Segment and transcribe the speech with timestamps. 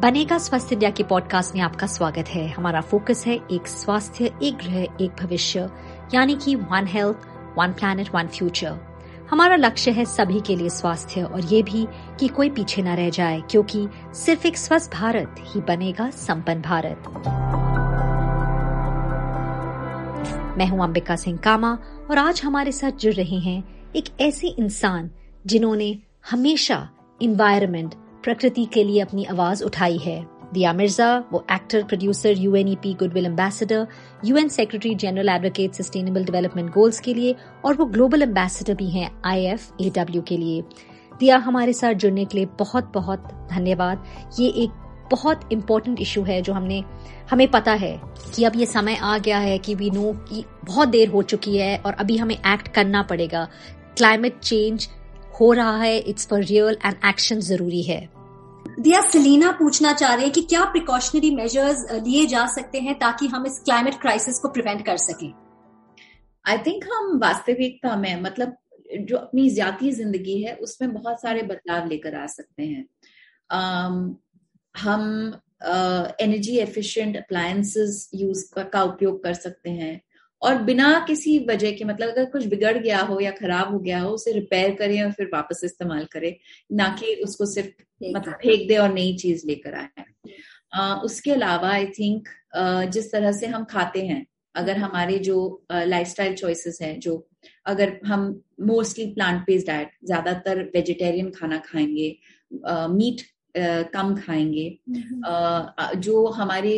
[0.00, 4.56] बनेगा स्वस्थ इंडिया के पॉडकास्ट में आपका स्वागत है। हमारा फोकस है एक स्वास्थ्य, एक
[4.56, 5.70] ग्रह, एक भविष्य,
[6.14, 7.26] यानी कि one health
[7.58, 8.78] one planet one future
[9.30, 11.86] हमारा लक्ष्य है सभी के लिए स्वास्थ्य, और ये भी
[12.20, 17.12] कि कोई पीछे न रह जाए, क्योंकि सिर्फ़ एक स्वस्थ भारत ही बनेगा संपन्न भारत।
[20.58, 21.78] मैं हूँ अंबिका सिंह कामा,
[22.10, 23.62] और आज हमारे साथ जुड़ रहे हैं
[23.96, 25.10] एक ऐसे इंसान
[25.46, 25.98] जिन्होंने
[26.30, 26.88] हमेशा
[27.22, 27.94] इन्वायरमेंट
[28.24, 33.86] प्रकृति के लिए अपनी आवाज़ उठाई है। दिया मिर्ज़ा, वो actor producer UNEP goodwill ambassador
[34.24, 39.10] UN secretary general advocate sustainable development goals के लिए और वो ग्लोबल एम्बेसडर भी हैं
[39.26, 40.62] आई एफ़ ए डब्ल्यू के लिए।
[41.20, 44.04] दिया, हमारे साथ जुड़ने के लिए बहुत बहुत धन्यवाद।
[44.40, 44.70] ये एक
[45.10, 46.82] बहुत इम्पोर्टेंट इशू है जो हमने,
[47.30, 48.00] हमें पता है
[48.34, 51.56] कि अब ये समय आ गया है कि वी नो कि बहुत देर हो चुकी
[51.56, 53.48] है और अभी हमें एक्ट करना पड़ेगा।
[53.96, 54.88] क्लाइमेट चेंज
[55.40, 58.00] हो रहा है it's for real and action ज़रूरी है।
[58.80, 63.26] दिया सलीना पूछना चाह रहे हैं कि क्या प्रिकॉशनरी मेजर्स लिए जा सकते हैं ताकि
[63.26, 65.32] हम इस क्लाइमेट क्राइसिस को प्रिवेंट कर सकें?
[66.44, 68.56] आई थिंक हम वास्तविकता में मतलब
[69.00, 72.84] जो अपनी जाती ज़िंदगी है उसमें बहुत सारे बदलाव लेकर आ सकते हैं।
[73.50, 74.14] um,
[74.74, 75.40] हम
[76.20, 80.00] एनर्जी एफिशिएंट अप्लायंसेस यूज़ का उपयोग कर सकते हैं।
[80.42, 84.00] और बिना किसी वजह के मतलब अगर कुछ बिगड़ गया हो या खराब हो गया
[84.00, 86.34] हो उसे रिपेयर करें और फिर वापस इस्तेमाल करें
[86.72, 90.04] ना कि उसको सिर्फ़ मतलब फेंक दे और नई चीज़ लेकर आए
[90.72, 92.28] uh, उसके अलावा आई थिंक
[92.58, 95.38] uh, जिस तरह से हम खाते हैं अगर हमारे जो
[95.72, 97.16] लाइफ स्टाइल चॉइसेस हैं जो
[97.66, 98.22] अगर हम
[98.60, 102.16] मोस्टली प्लांट बेस्ड डाइट ज़्यादातर वेजिटेरियन खाना खाएँगे
[102.90, 103.22] मीट
[103.92, 106.74] कम खाएँगे हम्म। जो हमारे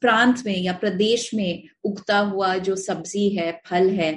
[0.00, 4.12] प्रांत में या प्रदेश में उगता हुआ जो सब्ज़ी है फल है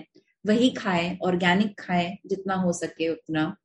[0.45, 3.55] वही खाएँ ऑर्गेनिक खाएँ जितना हो सके उतना।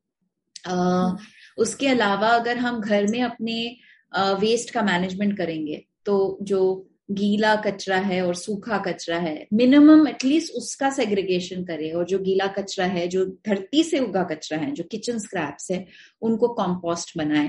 [0.66, 1.16] आ,
[1.58, 3.76] उसके अलावा अगर हम घर में अपने
[4.16, 10.52] वेस्ट का मैनेजमेंट करेंगे तो जो गीला कचरा है और सूखा कचरा है मिनिमम एटलीस्ट
[10.52, 14.84] उसका सेग्रीगेशन करें और जो गीला कचरा है जो धरती से उगा कचरा है जो
[14.84, 15.86] किचन स्क्रैप्स है
[16.22, 17.48] उनको कॉम्पोस्ट बनाए।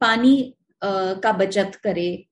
[0.00, 2.26] पानी आ, का बचत करे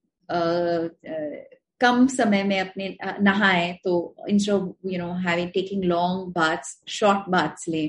[1.81, 3.93] कम समय में अपने नहाए तो
[4.29, 7.87] instead you know having taking long baths short baths लें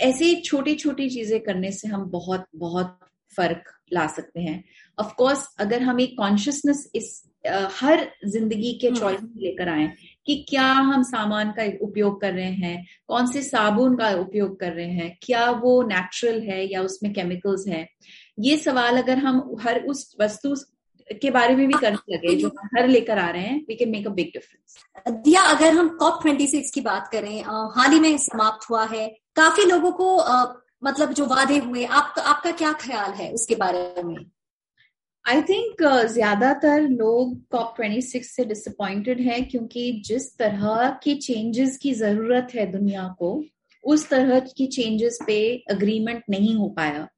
[0.00, 2.98] ऐसी छोटी छोटी चीज़ें करने से हम बहुत बहुत
[3.32, 4.62] फ़र्क ला सकते हैं
[4.98, 9.90] ऑफ़ कोर्स अगर हम एक कॉन्शियसनेस इस uh, हर ज़िंदगी के चॉइस हम्म। लेकर आए
[10.26, 14.72] कि क्या हम सामान का उपयोग कर रहे हैं कौन से साबुन का उपयोग कर
[14.72, 17.86] रहे हैं क्या वो नेचुरल है या उसमें केमिकल्स हैं
[18.40, 20.54] ये सवाल अगर हम हर उस वस्तु
[21.22, 24.06] के बारे में भी करने लगे जो हर लेकर आ रहे हैं we can make
[24.06, 24.78] a big difference
[25.08, 27.42] Dia अगर हम कॉप ट्वेंटी सिक्स की बात करें
[27.76, 30.54] हाल ही में समाप्त हुआ है काफ़ी लोगों को आ,
[30.84, 34.26] मतलब जो वादे हुए आप, आपका क्या ख्याल है उसके बारे में?
[35.28, 41.14] आई थिंक uh, ज़्यादातर लोग कॉप ट्वेंटी सिक्स से डिसअपॉइंटेड है क्योंकि जिस तरह की
[41.14, 43.44] चेंजेस की ज़रूरत है दुनिया को
[43.84, 47.08] उस तरह की चेंजेस पे अग्रीमेंट नहीं हो पाया।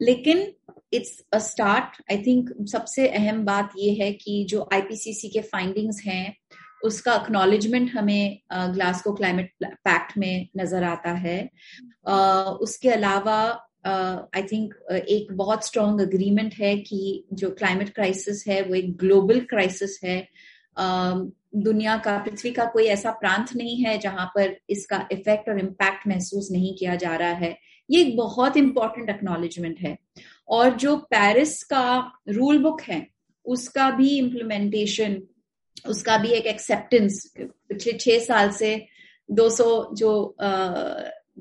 [0.00, 0.46] लेकिन
[0.92, 6.02] it's a start I think सबसे अहम बात यह है कि जो आईपीसीसी के फाइंडिंग्स
[6.06, 6.36] हैं,
[6.84, 11.38] उसका अक्नॉलेजमेंट हमें ग्लासको क्लाइमेट पैक्ट में नज़र आता है।
[12.60, 13.38] उसके अलावा
[13.86, 19.40] आई थिंक एक बहुत स्ट्रॉन्ग अग्रीमेंट है कि जो क्लाइमेट क्राइसिस है, वो एक ग्लोबल
[19.40, 20.18] क्राइसिस है।
[21.56, 26.06] दुनिया का, पृथ्वी का कोई ऐसा प्रांत नहीं है जहाँ पर इसका इफ़ेक्ट और इम्पैक्ट
[26.08, 27.56] महसूस नहीं किया जा रहा है।
[27.90, 29.96] ये एक बहुत इंपॉर्टेंट एक्नोलेजमेंट है।
[30.48, 33.06] और जो पेरिस का रूल बुक है
[33.46, 35.22] उसका भी इम्प्लीमेंटेशन
[35.88, 38.70] उसका भी एक एक्सेप्टेंस पिछले छह साल से
[39.28, 40.50] 200 जो आ,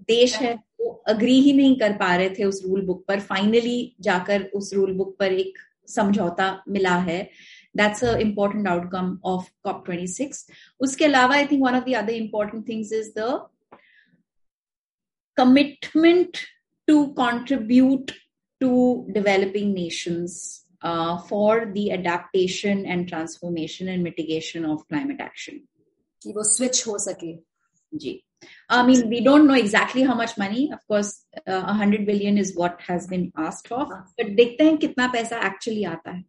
[0.08, 3.96] देश है वो अग्री ही नहीं कर पा रहे थे उस रूल बुक पर। फाइनली
[4.02, 5.58] जाकर उस रूल बुक पर एक
[5.88, 7.22] समझौता मिला है।
[7.78, 10.48] That's a important outcome of COP twenty six
[10.80, 13.48] उसके अलावा I think one of the other important things is the
[15.38, 16.46] commitment
[16.88, 18.14] to contribute
[18.62, 25.62] to developing nations uh, for the adaptation and transformation and mitigation of climate action.
[26.24, 27.38] कि वो switch हो सके.
[27.94, 28.22] जी.
[28.70, 30.72] I mean, we don't know exactly how much money.
[30.72, 33.86] Of course, uh, 100 billion is what has been asked for.
[34.18, 36.24] But देखते हैं कितना पैसा actually आता है.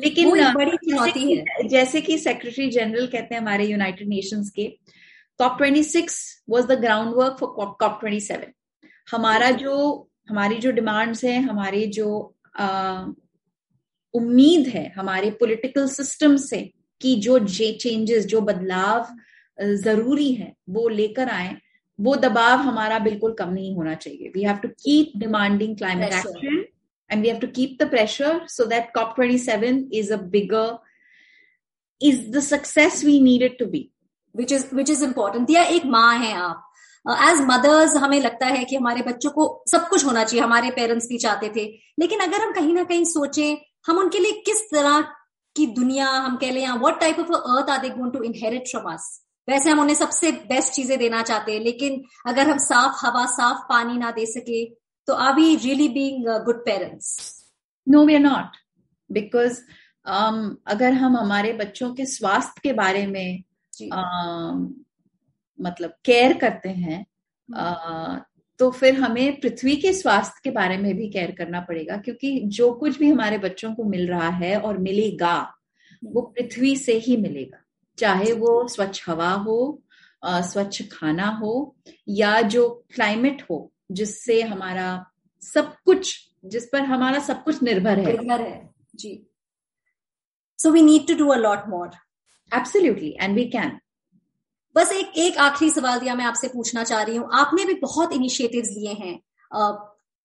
[0.00, 4.66] लेकिन uh, बड़ी चुनौती है जैसे कि सेक्रेटरी जनरल कहते हैं हमारे यूनाइटेड नेशंस के
[4.68, 4.99] uh,
[5.40, 6.20] COP twenty six
[6.50, 8.52] was the ground work for COP twenty seven
[9.08, 9.76] हमारा जो
[10.30, 12.08] हमारी जो डिमांड्स हैं हमारी जो
[12.56, 13.06] आ,
[14.14, 16.60] उम्मीद है हमारे पॉलिटिकल सिस्टम से
[17.00, 19.06] कि जो जे चेंजेस जो बदलाव
[19.58, 21.56] ज़रूरी है वो लेकर आए
[21.98, 26.64] वो दबाव हमारा बिल्कुल कम नहीं होना चाहिए। We have to keep demanding climate action
[27.10, 30.78] and we have to keep the pressure so that COP twenty seven is a bigger
[32.00, 33.88] is the success we needed to be
[34.34, 36.66] which is which is important Dia एक माँ है आप।
[37.06, 40.70] As uh, mother's हमें लगता है कि हमारे बच्चों को सब कुछ होना चाहिए। हमारे
[40.70, 41.64] पेरेंट्स भी चाहते थे।
[41.98, 43.56] लेकिन अगर हम कहीं ना कहीं सोचें
[43.86, 45.00] हम उनके लिए किस तरह
[45.56, 48.92] की दुनिया हम कह लें what type of earth are they going to inherit from
[48.92, 49.08] us
[49.48, 53.66] वैसे हम उन्हें सबसे बेस्ट चीज़ें देना चाहते हैं। लेकिन अगर हम साफ़ हवा साफ़
[53.68, 54.64] पानी ना दे सके
[55.08, 57.08] तो are we really being good parents
[57.86, 58.56] no we are not
[59.10, 59.60] because
[60.74, 63.42] अगर हम हमारे बच्चों के स्वास्थ्य के बारे में
[65.60, 67.06] मतलब केयर करते हैं
[67.56, 68.24] uh,
[68.58, 72.72] तो फिर हमें पृथ्वी के स्वास्थ्य के बारे में भी केयर करना पड़ेगा क्योंकि जो
[72.72, 75.54] कुछ भी हमारे बच्चों को मिल रहा है और मिलेगा
[76.04, 77.62] वो पृथ्वी से ही मिलेगा।
[77.98, 79.82] चाहे वो स्वच्छ हवा हो
[80.24, 81.76] स्वच्छ खाना हो
[82.08, 85.06] या जो क्लाइमेट हो जिससे हमारा
[85.42, 89.26] सब कुछ जिस पर हमारा सब कुछ निर्भर है। निर्भर है। जी।
[90.58, 91.90] So we need to do a lot more
[92.52, 93.78] absolutely and we can
[94.76, 98.12] बस एक एक आखिरी सवाल दिया मैं आपसे पूछना चाह रही हूँ। आपने भी बहुत
[98.12, 99.18] इनिशिएटिव्स लिए हैं।
[99.50, 99.76] uh,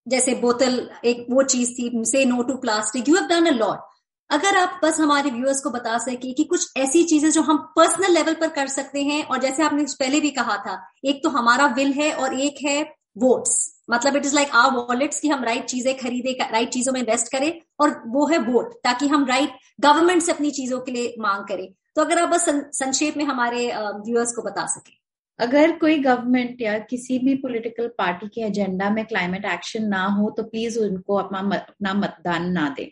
[0.07, 3.93] जैसे बोतल एक वो चीज़ थी say no to plastic you have done a lot
[4.29, 8.13] अगर आप बस हमारे व्यूअर्स को बता सके कि कुछ ऐसी चीज़ें जो हम पर्सनल
[8.13, 11.65] लेवल पर कर सकते हैं और जैसे आपने पहले भी कहा था एक तो हमारा
[11.75, 12.81] विल है और एक है
[13.17, 13.53] वोट्स
[13.91, 17.31] मतलब it is like our wallets की हम राइट चीज़ें खरीदे राइट चीज़ों में इन्वेस्ट
[17.31, 21.43] करें और वो है वोट ताकि हम राइट गवर्नमेंट से अपनी चीज़ों के लिए मांग
[21.43, 22.45] करें। तो अगर आप बस
[22.77, 24.93] संक्षेप में हमारे व्यूअर्स को बता सके।
[25.39, 30.29] अगर कोई गवर्नमेंट या किसी भी पॉलिटिकल पार्टी के एजेंडा में क्लाइमेट एक्शन ना हो
[30.29, 32.87] तो प्लीज़ उनको अपना अपना मतदान ना दें।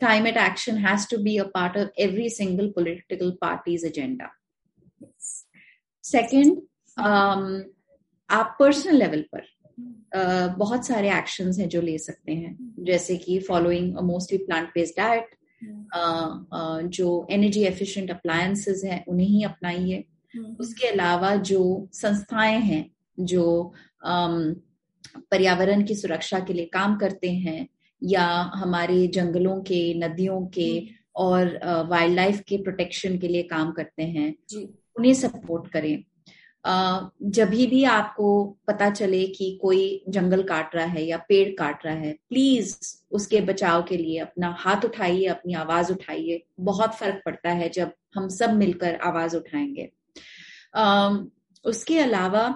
[0.00, 4.26] Climate action has to be a part of every single political party's agenda.
[6.04, 6.58] Second,
[6.98, 7.46] um,
[8.30, 9.46] आप पर्सनल लेवल पर
[10.16, 14.94] uh, बहुत सारे एक्शंस हैं जो ले सकते हैं। जैसे कि following mostly plant based
[14.96, 20.04] diet जो एनर्जी एफिशिएंट अप्लायंसेस हैं उन्हें ही अपनाइए
[20.60, 23.74] उसके अलावा जो संस्थाएँ हैं जो
[25.30, 27.68] पर्यावरण की सुरक्षा के लिए काम करते हैं
[28.04, 30.86] या हमारे जंगलों के नदियों के हम्म।
[31.16, 34.34] और वाइल्ड लाइफ के प्रोटेक्शन के लिए काम करते हैं
[34.98, 36.04] उन्हें सपोर्ट करें।
[36.66, 38.28] जब भी आपको
[38.68, 42.76] पता चले कि कोई जंगल काट रहा है या पेड़ काट रहा है प्लीज़
[43.12, 47.92] उसके बचाव के लिए अपना हाथ उठाइए, अपनी आवाज़ उठाइए। बहुत फ़र्क पड़ता है जब
[48.16, 49.90] हम सब मिलकर आवाज़ उठाएँगे।
[51.64, 52.48] उसके अलावा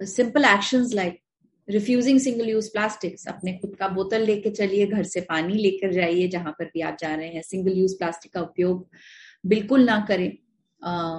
[0.00, 1.20] simple actions like
[1.68, 6.28] refusing single use plastics अपने खुद का बोतल लेके चलिए, घर से पानी लेकर जाइए
[6.28, 8.86] जहाँ पर भी आप जा रहे हैं। सिंगल यूज़ प्लास्टिक का उपयोग
[9.46, 10.32] बिल्कुल ना करें।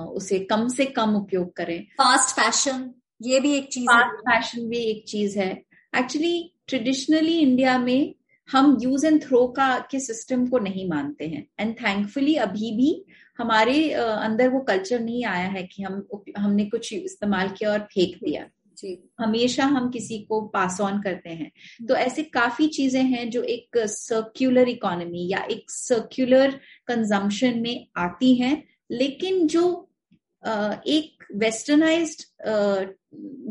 [0.07, 4.77] उसे कम से कम उपयोग करें। फास्ट फ़ैशन ये भी एक चीज़ फास्ट फ़ैशन भी
[4.77, 5.63] एक चीज़ है।
[5.97, 8.13] एक्चुअली ट्रेडिशनली इंडिया में
[8.51, 13.05] हम यूज़ एंड थ्रो का के सिस्टम को नहीं मानते हैं। एंड थैंकफुली अभी भी
[13.37, 16.07] हमारे अंदर वो कल्चर नहीं आया है कि हम
[16.37, 18.45] हमने कुछ इस्तेमाल किया और फेंक दिया।
[18.77, 21.51] जी। हमेशा हम किसी को पास ऑन करते हैं।
[21.87, 27.87] तो हम्म। ऐसे काफ़ी चीज़ें हैं जो एक सर्क्यूलर इकोनॉमी या एक सर्क्यूलर कंजम्पशन में
[27.97, 29.65] आती हैं। लेकिन जो
[30.87, 32.23] एक वेस्टर्नाइज्ड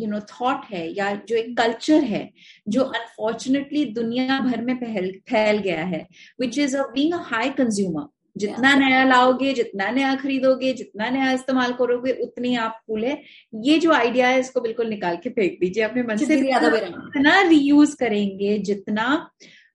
[0.02, 2.28] यू नो थॉट है या जो एक कल्चर है
[2.68, 6.06] जो अनफॉर्चुनेटली दुनिया भर में फैल फैल गया है
[6.40, 11.30] which is a being a high consumer जितना नया लाओगे जितना नया खरीदोगे जितना नया
[11.32, 13.20] इस्तेमाल करोगे उतनी आप फूल है।
[13.64, 17.94] ये जो आइडिया है इसको बिल्कुल निकाल के फेंक दीजिए। अपने मन से जितना रीयूज
[17.94, 19.06] करेंगे जितना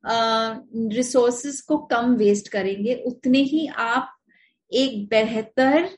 [0.05, 4.17] रिसोर्सेस को कम वेस्ट करेंगे उतने ही आप
[4.71, 5.89] एक बेहतर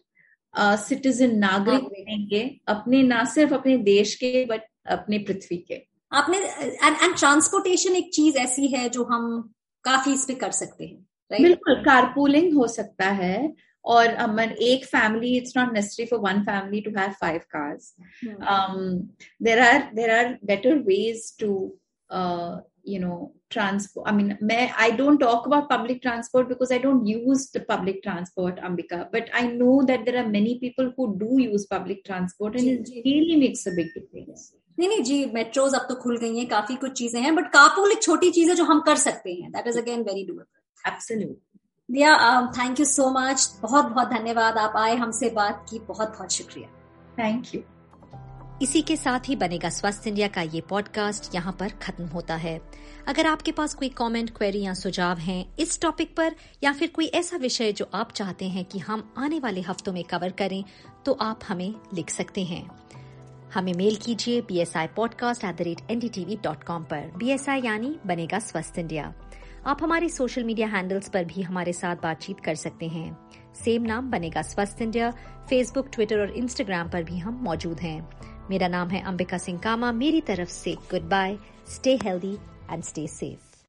[0.54, 4.62] सिटीजन नागरिक बनेंगे अपने ना सिर्फ़ अपने देश के बट
[4.92, 9.30] अपने पृथ्वी के। आपने एंड ट्रांसपोर्टेशन एक चीज़ ऐसी है जो हम
[9.86, 11.42] काफ़ी इस पे कर सकते हैं right?
[11.42, 13.54] बिल्कुल कारपूलिंग हो सकता है
[13.86, 17.96] और अमन एक family it's not necessary for one family to have five cars
[19.44, 21.54] there are there are better ways to
[22.84, 27.06] you know transport i mean may, i don't talk about public transport because i don't
[27.06, 31.40] use the public transport ambika but i know that there are many people who do
[31.44, 35.86] use public transport and it really makes a big difference नहीं नहीं जी metros अब
[35.90, 38.64] तो खुल गई हैं काफ़ी कुछ चीज़ें हैं बट कारपूल एक छोटी चीज़ है जो
[38.66, 41.38] हम कर सकते हैं that is again very doable absolute
[41.90, 42.16] Dia
[42.58, 46.70] thank you so much बहुत बहुत धन्यवाद आप आए हमसे बात की बहुत बहुत शुक्रिया
[47.20, 47.62] थैंक यू
[48.64, 52.60] इसी के साथ ही बनेगा स्वस्थ इंडिया का ये पॉडकास्ट यहाँ पर खत्म होता है।
[53.08, 57.06] अगर आपके पास कोई कमेंट, क्वेरी या सुझाव हैं इस टॉपिक पर या फिर कोई
[57.06, 60.64] ऐसा विषय जो आप चाहते हैं कि हम आने वाले हफ्तों में कवर करें
[61.06, 62.66] तो आप हमें लिख सकते हैं।
[63.54, 66.84] हमें मेल कीजिए B S I podcast at the rate N D TV dot com
[66.84, 69.14] पर। बी एस आई यानी बनेगा स्वस्थ इंडिया।
[69.66, 73.18] आप हमारे सोशल मीडिया हैंडल्स पर भी हमारे साथ बातचीत कर सकते हैं।
[73.56, 75.12] सेम नाम बनेगा स्वस्थ इंडिया।
[75.50, 79.92] फेसबुक ट्विटर और इंस्टाग्राम पर भी हम मौजूद हैं। मेरा नाम है अंबिका सिंह कामा।
[79.92, 80.76] मेरी तरफ़ से
[81.10, 81.38] goodbye
[81.70, 82.34] stay healthy
[82.72, 83.53] and stay safe